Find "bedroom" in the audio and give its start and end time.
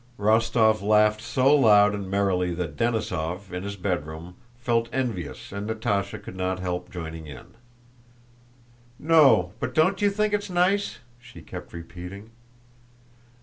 3.75-4.33